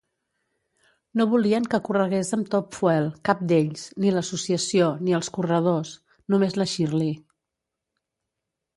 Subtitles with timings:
[1.19, 5.95] No volien que corregués amb Top Fuel, cap d'ells, ni l'associació, ni els corredors...
[6.37, 7.17] només la Shirley